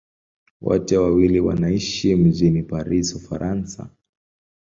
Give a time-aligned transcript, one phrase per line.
[0.61, 3.89] Wote wawili wanaishi mjini Paris, Ufaransa.